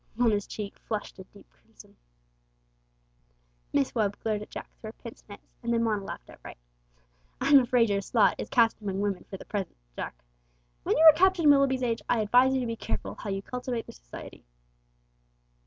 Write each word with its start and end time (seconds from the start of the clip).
Mona's 0.15 0.47
cheeks 0.47 0.81
flushed 0.87 1.19
a 1.19 1.25
deep 1.25 1.47
crimson. 1.51 1.95
Miss 3.71 3.93
Webb 3.93 4.17
glared 4.23 4.41
at 4.41 4.49
Jack 4.49 4.67
through 4.79 4.87
her 4.87 4.93
pince 4.93 5.23
nez, 5.29 5.37
and 5.61 5.71
then 5.71 5.83
Mona 5.83 6.03
laughed 6.03 6.27
outright. 6.27 6.57
"I'm 7.39 7.59
afraid 7.59 7.91
your 7.91 8.01
lot 8.13 8.33
is 8.39 8.49
cast 8.49 8.81
amongst 8.81 8.99
women 9.01 9.25
for 9.29 9.37
the 9.37 9.45
present, 9.45 9.77
Jack. 9.95 10.23
When 10.81 10.97
you 10.97 11.03
are 11.03 11.13
Captain 11.13 11.47
Willoughby's 11.51 11.83
age, 11.83 12.01
I 12.09 12.21
advise 12.21 12.55
you 12.55 12.61
to 12.61 12.65
be 12.65 12.75
careful 12.75 13.13
how 13.13 13.29
you 13.29 13.43
cultivate 13.43 13.85
their 13.85 13.93
society." 13.93 14.43